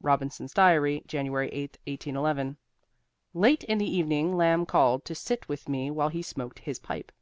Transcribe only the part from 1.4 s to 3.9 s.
8, 1811. Late in the